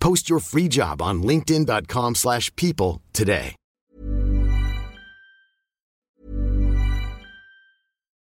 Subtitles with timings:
[0.00, 3.54] Post your free job on linkedin.com/people slash people today.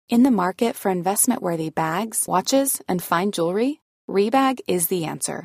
[0.08, 5.44] In the market for investment worthy bags, watches, and fine jewelry, Rebag is the answer.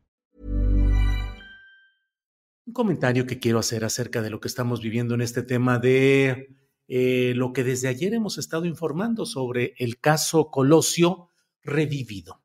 [2.65, 6.55] Un comentario que quiero hacer acerca de lo que estamos viviendo en este tema de
[6.87, 11.29] eh, lo que desde ayer hemos estado informando sobre el caso Colosio
[11.63, 12.43] revivido.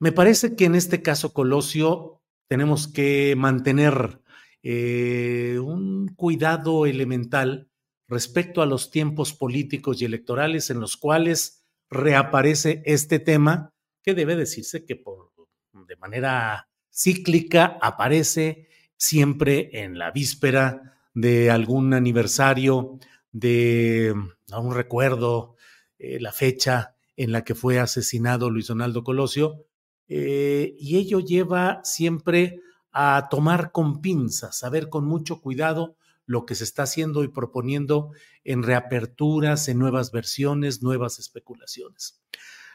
[0.00, 4.20] Me parece que en este caso Colosio tenemos que mantener
[4.64, 7.70] eh, un cuidado elemental
[8.08, 13.72] respecto a los tiempos políticos y electorales en los cuales reaparece este tema
[14.02, 15.32] que debe decirse que por,
[15.86, 22.98] de manera cíclica aparece siempre en la víspera de algún aniversario,
[23.32, 24.14] de
[24.54, 25.56] un recuerdo,
[25.98, 29.64] eh, la fecha en la que fue asesinado Luis Donaldo Colosio,
[30.08, 32.60] eh, y ello lleva siempre
[32.92, 37.28] a tomar con pinzas, a ver con mucho cuidado lo que se está haciendo y
[37.28, 38.10] proponiendo
[38.44, 42.20] en reaperturas, en nuevas versiones, nuevas especulaciones.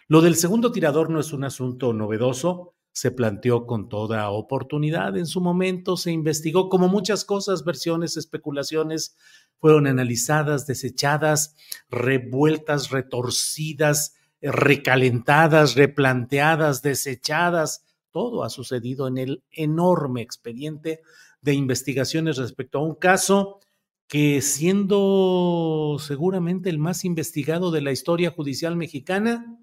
[0.07, 5.25] Lo del segundo tirador no es un asunto novedoso, se planteó con toda oportunidad en
[5.25, 9.17] su momento, se investigó como muchas cosas, versiones, especulaciones,
[9.57, 11.55] fueron analizadas, desechadas,
[11.89, 17.85] revueltas, retorcidas, recalentadas, replanteadas, desechadas.
[18.11, 21.01] Todo ha sucedido en el enorme expediente
[21.41, 23.59] de investigaciones respecto a un caso
[24.07, 29.57] que siendo seguramente el más investigado de la historia judicial mexicana,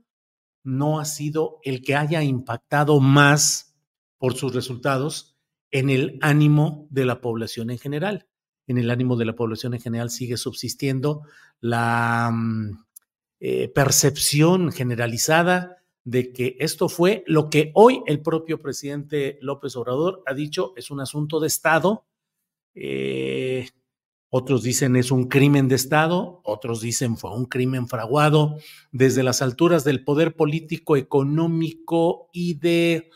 [0.62, 3.74] no ha sido el que haya impactado más
[4.18, 5.36] por sus resultados
[5.70, 8.26] en el ánimo de la población en general.
[8.66, 11.22] En el ánimo de la población en general sigue subsistiendo
[11.60, 12.84] la mm,
[13.40, 20.22] eh, percepción generalizada de que esto fue lo que hoy el propio presidente López Obrador
[20.26, 22.04] ha dicho es un asunto de Estado.
[22.74, 23.68] Eh,
[24.30, 28.56] otros dicen es un crimen de Estado, otros dicen fue un crimen fraguado
[28.92, 33.10] desde las alturas del poder político, económico y de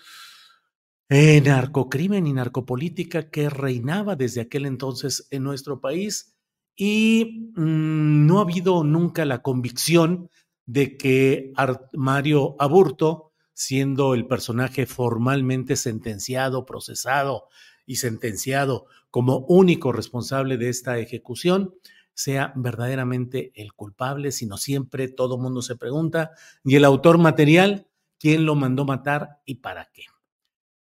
[1.08, 6.34] eh, narcocrimen y narcopolítica que reinaba desde aquel entonces en nuestro país.
[6.74, 10.30] Y mmm, no ha habido nunca la convicción
[10.66, 11.52] de que
[11.92, 17.44] Mario Aburto, siendo el personaje formalmente sentenciado, procesado
[17.86, 21.72] y sentenciado como único responsable de esta ejecución,
[22.14, 26.32] sea verdaderamente el culpable, sino siempre todo mundo se pregunta,
[26.64, 27.86] ¿y el autor material?
[28.18, 30.06] ¿Quién lo mandó matar y para qué?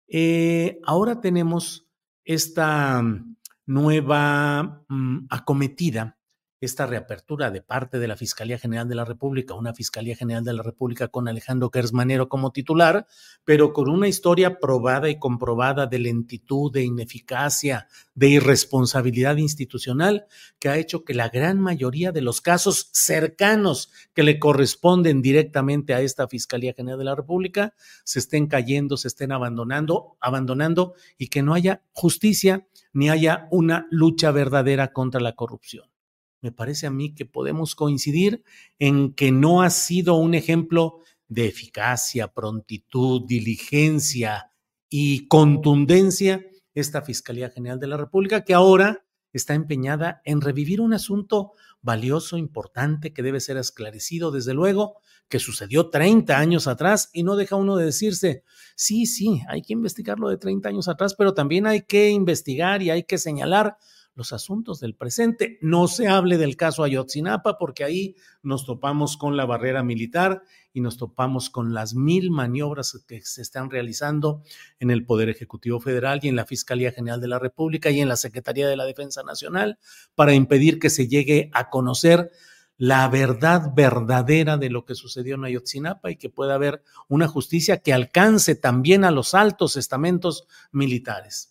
[0.06, 1.88] Eh, ahora tenemos
[2.24, 3.02] esta
[3.66, 6.19] nueva mmm, acometida
[6.60, 10.52] esta reapertura de parte de la Fiscalía General de la República, una Fiscalía General de
[10.52, 13.06] la República con Alejandro Gersmanero como titular,
[13.44, 20.26] pero con una historia probada y comprobada de lentitud, de ineficacia, de irresponsabilidad institucional,
[20.58, 25.94] que ha hecho que la gran mayoría de los casos cercanos que le corresponden directamente
[25.94, 27.74] a esta Fiscalía General de la República
[28.04, 33.86] se estén cayendo, se estén abandonando, abandonando y que no haya justicia ni haya una
[33.90, 35.89] lucha verdadera contra la corrupción
[36.40, 38.44] me parece a mí que podemos coincidir
[38.78, 44.50] en que no ha sido un ejemplo de eficacia, prontitud, diligencia
[44.88, 46.44] y contundencia
[46.74, 51.52] esta Fiscalía General de la República, que ahora está empeñada en revivir un asunto
[51.82, 54.98] valioso, importante, que debe ser esclarecido, desde luego,
[55.28, 58.42] que sucedió 30 años atrás y no deja uno de decirse,
[58.74, 62.90] sí, sí, hay que investigarlo de 30 años atrás, pero también hay que investigar y
[62.90, 63.76] hay que señalar
[64.20, 65.58] los asuntos del presente.
[65.62, 70.42] No se hable del caso Ayotzinapa porque ahí nos topamos con la barrera militar
[70.74, 74.42] y nos topamos con las mil maniobras que se están realizando
[74.78, 78.08] en el Poder Ejecutivo Federal y en la Fiscalía General de la República y en
[78.08, 79.78] la Secretaría de la Defensa Nacional
[80.14, 82.30] para impedir que se llegue a conocer
[82.76, 87.78] la verdad verdadera de lo que sucedió en Ayotzinapa y que pueda haber una justicia
[87.78, 91.49] que alcance también a los altos estamentos militares.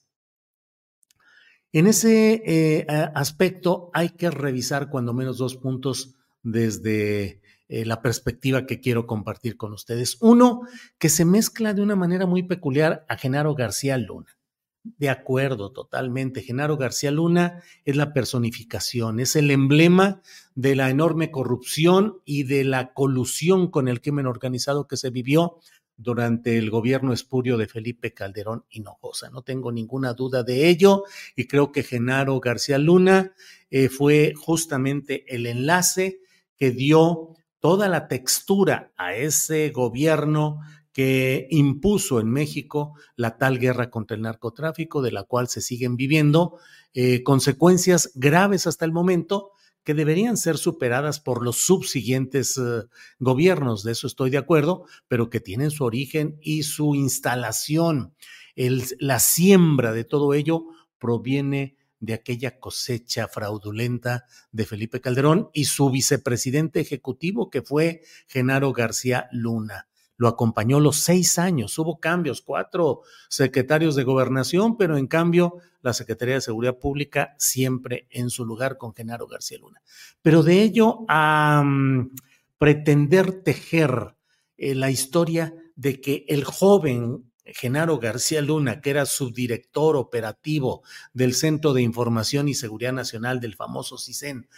[1.72, 8.66] En ese eh, aspecto hay que revisar cuando menos dos puntos desde eh, la perspectiva
[8.66, 10.18] que quiero compartir con ustedes.
[10.20, 10.62] Uno,
[10.98, 14.40] que se mezcla de una manera muy peculiar a Genaro García Luna.
[14.84, 16.42] De acuerdo, totalmente.
[16.42, 20.22] Genaro García Luna es la personificación, es el emblema
[20.56, 25.60] de la enorme corrupción y de la colusión con el crimen organizado que se vivió
[26.00, 29.30] durante el gobierno espurio de Felipe Calderón Hinojosa.
[29.30, 31.04] No tengo ninguna duda de ello
[31.36, 33.34] y creo que Genaro García Luna
[33.70, 36.22] eh, fue justamente el enlace
[36.56, 40.62] que dio toda la textura a ese gobierno
[40.94, 45.98] que impuso en México la tal guerra contra el narcotráfico, de la cual se siguen
[45.98, 46.58] viviendo
[46.94, 49.52] eh, consecuencias graves hasta el momento,
[49.84, 52.84] que deberían ser superadas por los subsiguientes eh,
[53.20, 58.14] gobiernos, de eso estoy de acuerdo, pero que tienen su origen y su instalación.
[58.56, 60.66] la siembra de todo ello
[60.98, 68.72] proviene de aquella cosecha fraudulenta de Felipe Calderón y su vicepresidente ejecutivo, que fue Genaro
[68.74, 69.89] García Luna
[70.20, 71.80] lo acompañó los seis años.
[71.80, 78.06] Hubo cambios, cuatro secretarios de gobernación, pero en cambio la Secretaría de Seguridad Pública siempre
[78.12, 79.82] en su lugar con Genaro García Luna.
[80.22, 82.12] Pero de ello a mm,
[82.58, 84.18] pretender tejer
[84.58, 90.84] eh, la historia de que el joven Genaro García Luna, que era subdirector operativo
[91.14, 94.50] del Centro de Información y Seguridad Nacional del famoso CISEN,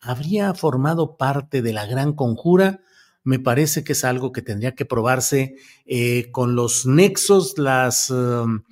[0.00, 2.80] habría formado parte de la gran conjura,
[3.22, 5.56] me parece que es algo que tendría que probarse
[5.86, 8.62] eh, con los nexos, las um,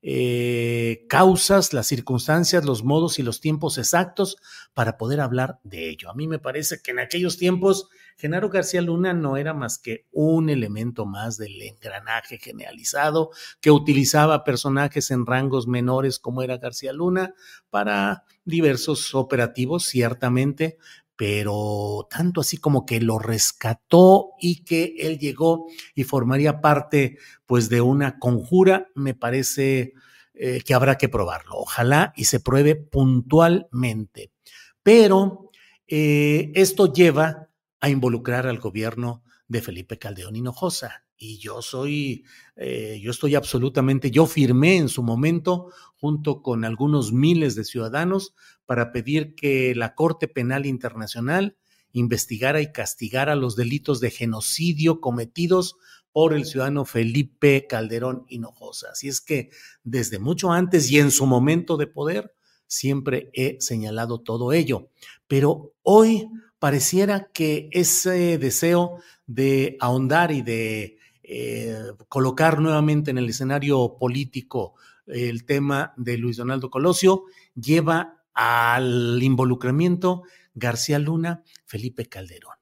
[0.00, 4.36] eh, causas, las circunstancias, los modos y los tiempos exactos
[4.72, 6.08] para poder hablar de ello.
[6.10, 10.06] A mí me parece que en aquellos tiempos Genaro García Luna no era más que
[10.10, 16.92] un elemento más del engranaje generalizado que utilizaba personajes en rangos menores como era García
[16.92, 17.34] Luna
[17.70, 20.78] para diversos operativos, ciertamente,
[21.18, 25.66] pero tanto así como que lo rescató y que él llegó
[25.96, 29.94] y formaría parte pues de una conjura, me parece
[30.34, 31.56] eh, que habrá que probarlo.
[31.56, 34.30] Ojalá y se pruebe puntualmente.
[34.84, 35.50] Pero
[35.88, 37.48] eh, esto lleva
[37.80, 41.07] a involucrar al gobierno de Felipe Caldeón Hinojosa.
[41.18, 42.24] Y yo soy,
[42.56, 48.34] eh, yo estoy absolutamente, yo firmé en su momento junto con algunos miles de ciudadanos
[48.66, 51.56] para pedir que la Corte Penal Internacional
[51.92, 55.76] investigara y castigara los delitos de genocidio cometidos
[56.12, 58.90] por el ciudadano Felipe Calderón Hinojosa.
[58.92, 59.50] Así es que
[59.84, 62.34] desde mucho antes y en su momento de poder,
[62.66, 64.88] siempre he señalado todo ello.
[65.26, 70.98] Pero hoy pareciera que ese deseo de ahondar y de
[71.30, 71.76] eh,
[72.08, 80.22] colocar nuevamente en el escenario político el tema de Luis Donaldo Colosio lleva al involucramiento
[80.54, 82.56] García Luna, Felipe Calderón.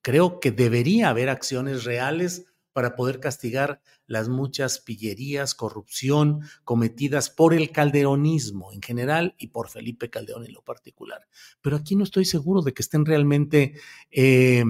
[0.00, 7.52] Creo que debería haber acciones reales para poder castigar las muchas pillerías, corrupción cometidas por
[7.52, 11.26] el calderonismo en general y por Felipe Calderón en lo particular.
[11.60, 13.74] Pero aquí no estoy seguro de que estén realmente
[14.10, 14.64] eh,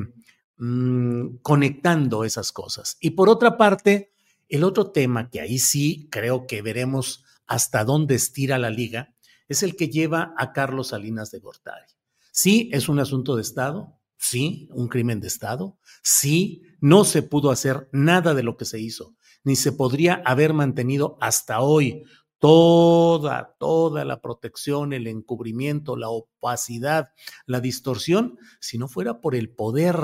[0.63, 2.97] mm, conectando esas cosas.
[3.01, 4.13] Y por otra parte,
[4.49, 9.13] el otro tema que ahí sí creo que veremos hasta dónde estira la liga
[9.49, 11.93] es el que lleva a Carlos Salinas de Gortari.
[12.31, 17.51] Sí, es un asunto de Estado, sí, un crimen de Estado, sí, no se pudo
[17.51, 22.05] hacer nada de lo que se hizo, ni se podría haber mantenido hasta hoy
[22.39, 27.11] toda, toda la protección, el encubrimiento, la opacidad,
[27.47, 29.97] la distorsión, si no fuera por el poder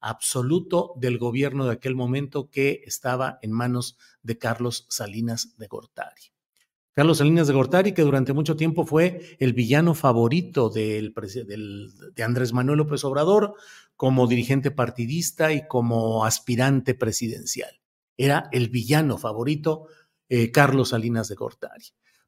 [0.00, 6.32] absoluto del gobierno de aquel momento que estaba en manos de Carlos Salinas de Gortari.
[6.92, 11.12] Carlos Salinas de Gortari, que durante mucho tiempo fue el villano favorito de
[12.24, 13.54] Andrés Manuel López Obrador
[13.96, 17.80] como dirigente partidista y como aspirante presidencial.
[18.16, 19.88] Era el villano favorito
[20.28, 21.84] eh, Carlos Salinas de Gortari.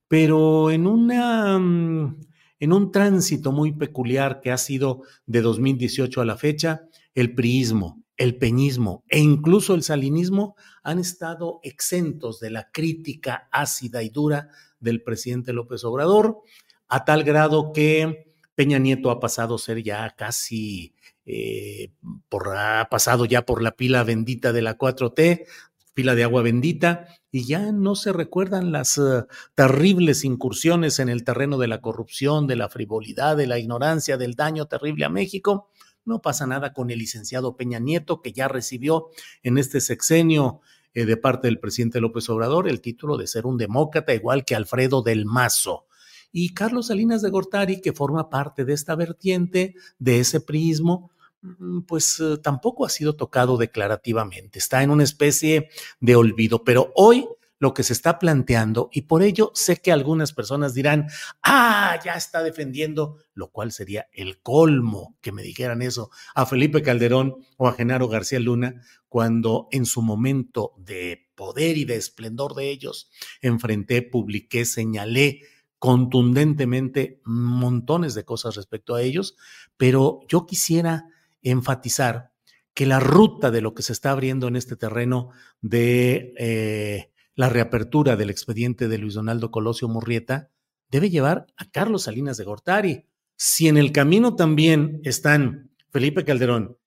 [0.07, 2.21] Pero en mm,
[2.61, 8.03] en un tránsito muy peculiar que ha sido de 2018 a la fecha, el priismo,
[8.17, 14.51] el peñismo e incluso el salinismo han estado exentos de la crítica ácida y dura
[14.81, 16.43] del presidente López Obrador,
[16.89, 20.95] a tal grado que Peña Nieto ha pasado a ser ya casi,
[21.27, 21.93] eh,
[22.29, 25.47] por, ha pasado ya por la pila bendita de la 4T,
[25.95, 29.25] pila de agua bendita, y ya no se recuerdan las eh,
[29.55, 34.35] terribles incursiones en el terreno de la corrupción, de la frivolidad, de la ignorancia, del
[34.35, 35.69] daño terrible a México.
[36.09, 39.09] No pasa nada con el licenciado Peña Nieto, que ya recibió
[39.43, 40.61] en este sexenio
[40.95, 44.55] eh, de parte del presidente López Obrador el título de ser un demócrata, igual que
[44.55, 45.87] Alfredo del Mazo.
[46.33, 51.11] Y Carlos Salinas de Gortari, que forma parte de esta vertiente, de ese prismo,
[51.41, 55.69] Mm, pues eh, tampoco ha sido tocado declarativamente, está en una especie
[56.01, 60.33] de olvido, pero hoy lo que se está planteando, y por ello sé que algunas
[60.33, 61.09] personas dirán,
[61.43, 66.83] ah, ya está defendiendo, lo cual sería el colmo que me dijeran eso a Felipe
[66.83, 72.55] Calderón o a Genaro García Luna, cuando en su momento de poder y de esplendor
[72.55, 73.11] de ellos
[73.41, 75.41] enfrenté, publiqué, señalé
[75.79, 79.37] contundentemente montones de cosas respecto a ellos,
[79.77, 81.07] pero yo quisiera
[81.43, 82.33] enfatizar
[82.75, 87.49] que la ruta de lo que se está abriendo en este terreno de eh, la
[87.49, 90.51] reapertura del expediente de Luis Donaldo Colosio Murrieta
[90.91, 93.07] debe llevar a Carlos Salinas de Gortari.
[93.37, 96.79] Si en el camino también están Felipe Calderón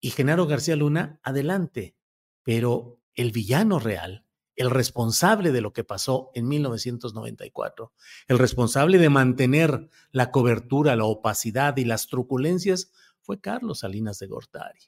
[0.00, 1.96] y Genaro García Luna, adelante.
[2.42, 7.94] Pero el villano real, el responsable de lo que pasó en 1994,
[8.28, 12.92] el responsable de mantener la cobertura, la opacidad y las truculencias,
[13.22, 14.80] fue Carlos Salinas de Gortari.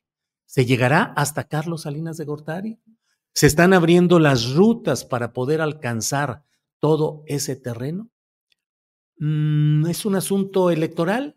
[0.44, 2.80] ¿Se llegará hasta Carlos Salinas de Gortari?
[3.36, 6.46] ¿Se están abriendo las rutas para poder alcanzar
[6.78, 8.10] todo ese terreno?
[9.18, 11.36] Mm, ¿Es un asunto electoral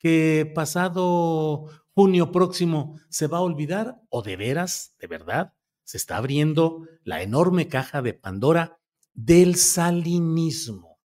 [0.00, 6.16] que pasado junio próximo se va a olvidar o de veras, de verdad, se está
[6.16, 8.80] abriendo la enorme caja de Pandora
[9.14, 10.98] del salinismo,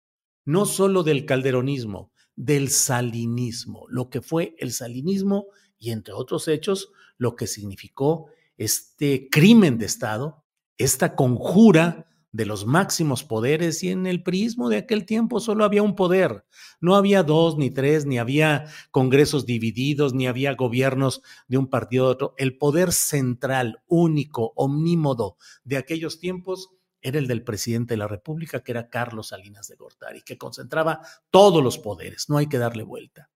[0.45, 5.47] no solo del calderonismo, del salinismo, lo que fue el salinismo
[5.81, 10.45] y entre otros hechos, lo que significó este crimen de Estado,
[10.79, 15.83] esta conjura de los máximos poderes y en el prismo de aquel tiempo solo había
[15.83, 16.47] un poder,
[16.81, 22.07] no había dos ni tres, ni había congresos divididos, ni había gobiernos de un partido
[22.07, 22.35] de otro.
[22.39, 26.71] El poder central, único, omnímodo de aquellos tiempos
[27.03, 31.01] era el del presidente de la República, que era Carlos Salinas de Gortari, que concentraba
[31.31, 33.29] todos los poderes, no hay que darle vuelta.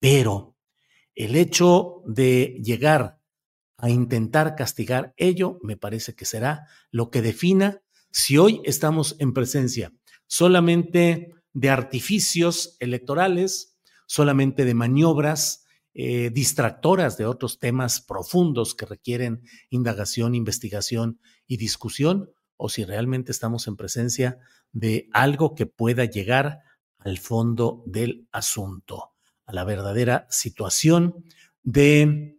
[0.00, 0.56] Pero
[1.14, 3.19] el hecho de llegar
[3.80, 9.32] a intentar castigar ello, me parece que será lo que defina si hoy estamos en
[9.32, 9.92] presencia
[10.26, 19.42] solamente de artificios electorales, solamente de maniobras eh, distractoras de otros temas profundos que requieren
[19.70, 24.38] indagación, investigación y discusión, o si realmente estamos en presencia
[24.70, 26.60] de algo que pueda llegar
[26.98, 29.14] al fondo del asunto,
[29.46, 31.24] a la verdadera situación
[31.64, 32.38] de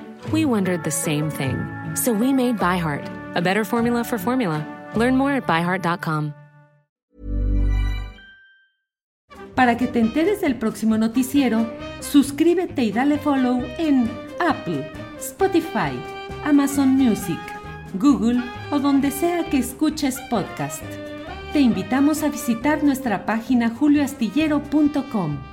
[0.31, 1.57] We wondered the same thing.
[1.95, 4.65] So we made ByHeart, a better formula for formula.
[4.95, 6.33] Learn more at byheart.com.
[9.55, 14.09] Para que te enteres del próximo noticiero, suscríbete y dale follow en
[14.39, 15.91] Apple, Spotify,
[16.45, 17.39] Amazon Music,
[17.93, 20.83] Google o donde sea que escuches podcast.
[21.53, 25.50] Te invitamos a visitar nuestra página julioastillero.com.